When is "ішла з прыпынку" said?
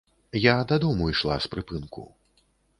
1.13-2.11